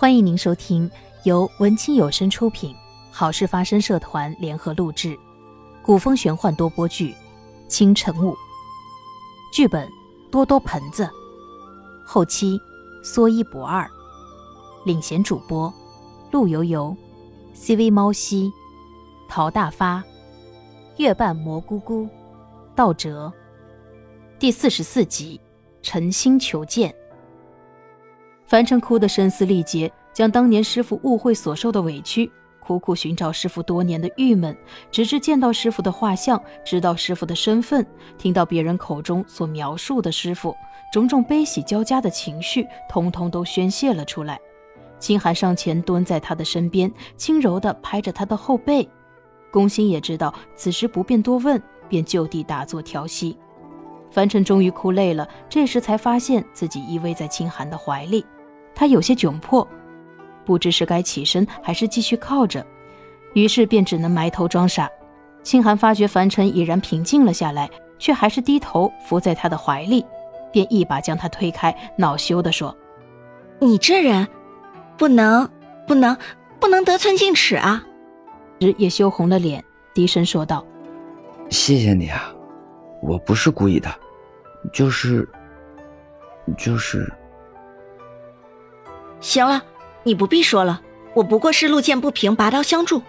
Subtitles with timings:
[0.00, 0.88] 欢迎您收听
[1.24, 2.72] 由文清有声出品、
[3.10, 5.18] 好事发生社团联合录制、
[5.82, 7.10] 古风玄幻多播剧
[7.66, 8.30] 《清晨雾》，
[9.52, 9.88] 剧本
[10.30, 11.10] 多多盆子，
[12.06, 12.56] 后期
[13.02, 13.90] 说一不二，
[14.84, 15.74] 领衔主播
[16.30, 16.96] 陆游游、
[17.52, 18.52] CV 猫西、
[19.28, 20.00] 陶大发、
[20.98, 22.08] 月半蘑菇菇、
[22.76, 23.32] 道哲。
[24.38, 25.40] 第四十四集，
[25.82, 26.94] 诚心求见。
[28.48, 34.56] 樊城哭得声嘶力竭，将当年师傅误会所受的委屈，苦苦寻找师傅多年的郁闷，
[34.90, 40.56] 直至见到师傅的画像，知道师傅的身份，听到别人口中所描述的师傅，
[40.90, 44.40] 种种悲喜交加的情绪，通通都宣泄了出来。
[44.98, 48.88] 清寒上前蹲在他的身边，轻柔地拍着他的后背。
[49.50, 53.36] 宫心也知道此时不便多问，便就地打坐调息。
[54.10, 58.24] 樊城终于哭累了，这时才发现自己依偎在清寒的怀里。
[58.74, 59.66] 他有些窘迫，
[60.44, 62.64] 不知是该起身还是继续靠着，
[63.34, 64.88] 于是便只能埋头装傻。
[65.42, 70.04] 清寒发觉凡尘已然平静了下来，却还是低头伏在他的怀里，
[70.52, 72.76] 便一把将他推开，恼羞地说
[73.60, 74.26] ：“你这人，
[74.96, 75.48] 不能，
[75.86, 76.16] 不能，
[76.60, 77.84] 不能得寸进尺啊！”
[78.60, 80.64] 时也羞红了脸，低声说道
[81.48, 82.34] ：“谢谢你啊，
[83.00, 83.88] 我不是故意的，
[84.72, 85.26] 就是，
[86.56, 87.10] 就是。”
[89.20, 89.62] 行了，
[90.04, 90.80] 你不必说了，
[91.14, 93.02] 我不过是路见不平拔刀相助。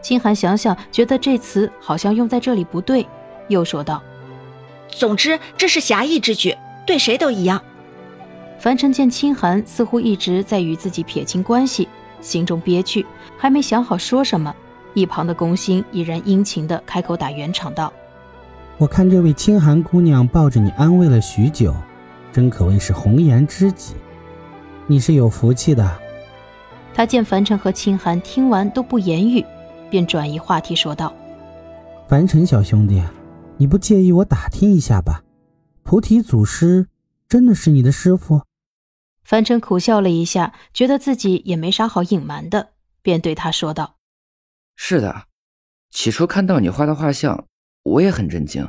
[0.00, 3.06] 清寒想想，觉得这词好像用在这里不对，
[3.48, 4.02] 又说道
[4.88, 7.60] ：“总之，这是侠义之举，对谁都一样。”
[8.58, 11.88] 樊城见清寒似乎一直在与自己撇清关系，
[12.20, 13.04] 心中憋屈，
[13.36, 14.54] 还没想好说什么。
[14.94, 17.92] 一旁的宫心已然殷勤地开口打圆场道
[18.78, 21.74] ：“我看这位清寒姑娘抱着你安慰了许久，
[22.32, 23.94] 真可谓是红颜知己。”
[24.90, 26.00] 你是有福气的。
[26.94, 29.44] 他见樊城和清寒听完都不言语，
[29.90, 31.14] 便转移话题说道
[32.08, 33.02] ：“樊城小兄弟，
[33.58, 35.22] 你不介意我打听一下吧？
[35.82, 36.88] 菩提祖师
[37.28, 38.40] 真的是你的师傅？”
[39.22, 42.70] 樊城苦笑了一下，觉得自己也没啥好隐瞒的，
[43.02, 43.96] 便对他说道
[44.74, 45.24] ：“是的，
[45.90, 47.44] 起初看到你画的画像，
[47.82, 48.66] 我也很震惊。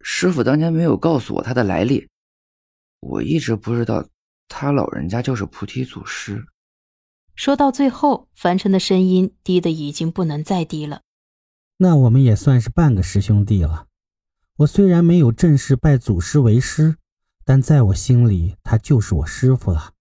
[0.00, 2.06] 师傅当年没有告诉我他的来历，
[3.00, 4.06] 我一直不知道。”
[4.48, 6.46] 他老人家就是菩提祖师。
[7.34, 11.02] 说到最后，凡尘的声音低的已经不能再低了。
[11.78, 13.86] 那我们也算是半个师兄弟了。
[14.58, 16.96] 我虽然没有正式拜祖师为师，
[17.44, 19.94] 但在我心里，他就是我师傅了。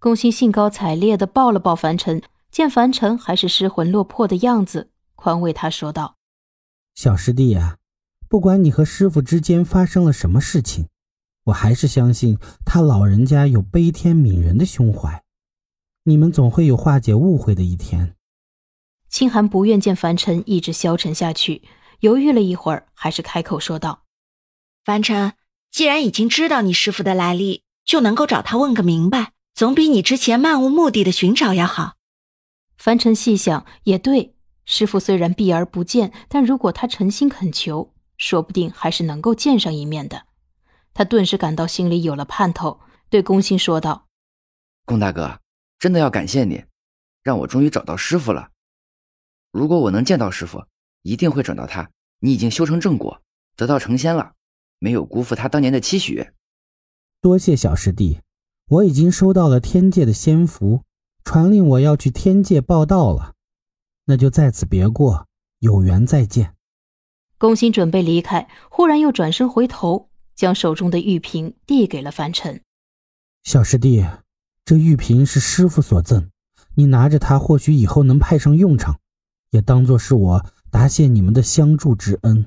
[0.00, 2.20] 宫心兴高采烈地抱了抱凡尘，
[2.50, 6.16] 见凡尘还是失魂落魄的样子，宽慰他说道
[6.96, 7.78] ：“小师弟呀，
[8.28, 10.88] 不管你和师傅之间发生了什么事情。”
[11.48, 15.22] 我还是相信他老人家有悲天悯人的胸怀，
[16.04, 18.14] 你们总会有化解误会的一天。
[19.08, 21.62] 清寒不愿见凡尘一直消沉下去，
[22.00, 24.04] 犹豫了一会儿，还是开口说道
[24.84, 25.32] ：“凡尘，
[25.70, 31.94] 既然已经知道你师傅的来历，就能够找他问个明白，总比你之前漫无目的的寻找要好。”
[32.76, 34.34] 凡尘细想，也对，
[34.66, 40.27] 师傅虽然避而不见，但如果他诚心恳求，说不定还是能够见上一面的。
[40.98, 44.08] 他顿时感到心里有了盼头，对龚兴说道
[44.84, 45.38] ：“龚大哥，
[45.78, 46.64] 真的要感谢你，
[47.22, 48.50] 让我终于找到师傅了。
[49.52, 50.64] 如果我能见到师傅，
[51.02, 51.88] 一定会转到他。
[52.18, 53.22] 你已经修成正果，
[53.54, 54.32] 得道成仙了，
[54.80, 56.32] 没有辜负他当年的期许。
[57.20, 58.18] 多谢小师弟，
[58.68, 60.82] 我已经收到了天界的仙符，
[61.22, 63.36] 传令我要去天界报道了。
[64.06, 65.28] 那就在此别过，
[65.60, 66.56] 有缘再见。”
[67.38, 70.07] 龚兴准备离开，忽然又转身回头。
[70.38, 72.60] 将手中的玉瓶递给了凡尘。
[73.42, 74.06] 小师弟，
[74.64, 76.30] 这玉瓶是师傅所赠，
[76.76, 79.00] 你拿着它，或许以后能派上用场，
[79.50, 82.46] 也当做是我答谢你们的相助之恩。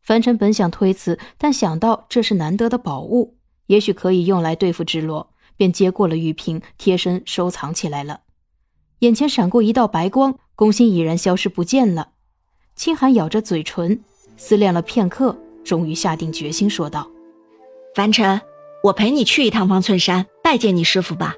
[0.00, 8.20] 凡尘本想推辞，但想到这是难得的宝物，也许可以用来对付智罗，便接过了玉瓶，贴身收藏起来了。
[9.00, 12.12] 眼前闪过一道白光，宫心已然消失不见了。
[12.76, 14.04] 清寒咬着嘴唇，
[14.36, 15.36] 思量了片刻。
[15.64, 17.10] 终于下定决心说道
[17.94, 18.40] ：“凡尘，
[18.82, 21.34] 我陪你去一趟方寸山，拜见你师傅吧。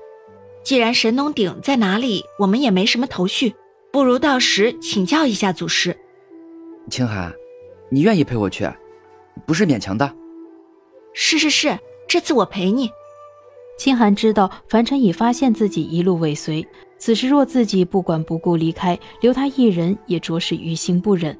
[0.62, 3.54] 既然神农鼎在哪里，我们也没什么头绪，
[3.92, 5.96] 不如到时请教一下祖师。”
[6.90, 7.32] 清寒，
[7.90, 8.68] 你愿意陪我去？
[9.46, 10.14] 不是勉强的。
[11.14, 11.78] 是是是，
[12.08, 12.90] 这次我陪你。
[13.78, 16.66] 清寒知道凡尘已发现自己一路尾随，
[16.98, 21.36] 此时若自己不管不顾离开，留他一人也着实于心不忍。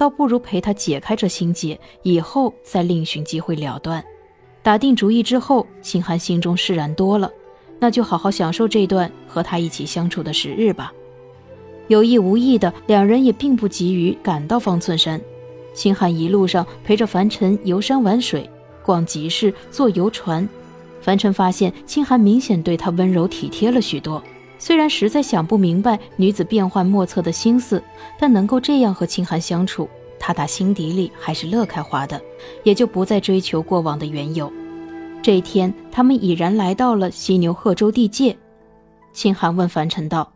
[0.00, 4.02] 倒不如陪他解开这心结，以后再另寻机会了断。
[4.62, 7.30] 打定主意之后，秦寒心中释然多了。
[7.78, 10.90] 那就好好享受这段和他一起相处的时日吧。
[11.88, 15.20] 有意无意的，两人也并不急于赶到方寸山。
[15.74, 18.48] 秦寒一路上陪着凡尘游山玩水，
[18.82, 20.48] 逛集市，坐游船。
[21.02, 24.22] 凡尘发现秦寒明显对他温柔体贴了许多。
[24.60, 27.82] 虽然实在想不明白女子变幻莫测的心思，
[28.18, 32.20] 但能够这样和秦寒相处，他打心底里还是乐开花的，
[32.62, 34.52] 也就不再追求过往的缘由。
[35.22, 38.36] 这一天，他们已然来到了犀牛贺州地界。
[39.14, 40.34] 秦寒问凡尘道：“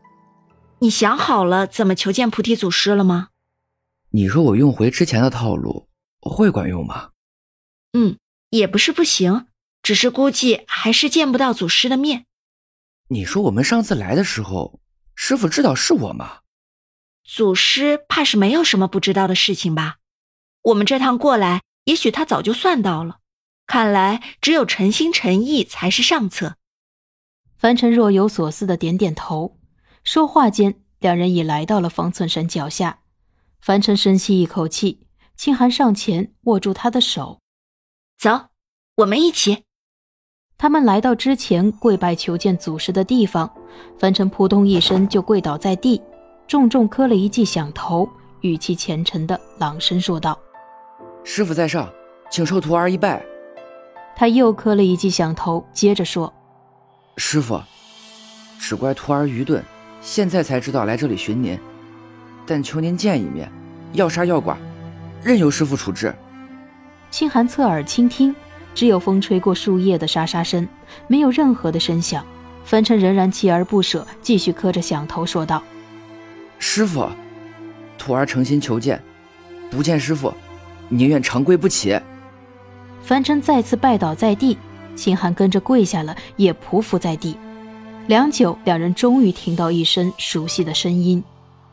[0.80, 3.28] 你想好了怎么求见菩提祖师了吗？”
[4.12, 5.86] 你说我用回之前的套路
[6.20, 7.10] 会管用吗？
[7.92, 8.16] 嗯，
[8.50, 9.46] 也不是不行，
[9.82, 12.24] 只是估计还是见不到祖师的面。
[13.14, 14.80] 你说我们上次来的时候，
[15.14, 16.40] 师傅知道是我吗？
[17.22, 19.98] 祖师怕是没有什么不知道的事情吧？
[20.62, 23.20] 我们这趟过来，也许他早就算到了。
[23.68, 26.56] 看来只有诚心诚意才是上策。
[27.56, 29.60] 凡尘若有所思的点点头。
[30.02, 32.98] 说话间，两人已来到了方寸山脚下。
[33.60, 35.06] 凡尘深吸一口气，
[35.36, 37.40] 清寒上前握住他的手，
[38.18, 38.48] 走，
[38.96, 39.63] 我们一起。
[40.56, 43.50] 他们来到之前跪拜求见祖师的地方，
[43.98, 46.00] 凡尘扑通一声就跪倒在地，
[46.46, 48.08] 重重磕了一记响头，
[48.40, 50.38] 语气虔诚的朗声说道
[51.24, 51.88] ：“师傅在上，
[52.30, 53.22] 请受徒儿一拜。”
[54.16, 56.32] 他又磕了一记响头，接着说
[57.18, 57.60] ：“师傅，
[58.58, 59.62] 只怪徒儿愚钝，
[60.00, 61.58] 现在才知道来这里寻您，
[62.46, 63.50] 但求您见一面，
[63.92, 64.56] 要杀要剐，
[65.20, 66.14] 任由师傅处置。”
[67.10, 68.34] 清寒侧耳倾听。
[68.74, 70.66] 只有风吹过树叶的沙沙声，
[71.06, 72.24] 没有任何的声响。
[72.64, 75.62] 凡尘仍然锲而不舍，继续磕着响头说道
[76.58, 77.08] ：“师傅，
[77.98, 79.02] 徒儿诚心求见，
[79.70, 80.32] 不见师傅，
[80.88, 82.00] 宁愿长跪不起。”
[83.02, 84.56] 凡尘再次拜倒在地，
[84.96, 87.36] 秦寒跟着跪下了，也匍匐在地。
[88.06, 91.22] 良久，两人终于听到一声熟悉的声音：“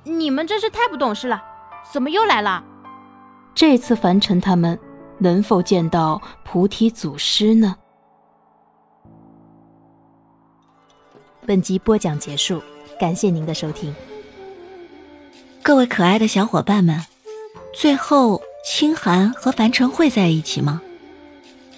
[0.03, 1.41] 你们真是太不懂事了，
[1.91, 2.63] 怎么又来了？”
[3.55, 4.77] 这次凡尘他们。
[5.21, 7.75] 能否见到菩提祖师呢？
[11.45, 12.59] 本集播讲结束，
[12.99, 13.93] 感谢您的收听。
[15.61, 16.99] 各位可爱的小伙伴们，
[17.71, 20.81] 最后清寒和凡尘会在一起吗？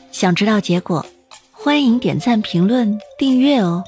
[0.09, 1.05] 想知道结果，
[1.51, 3.83] 欢迎点赞、评论、订阅哦。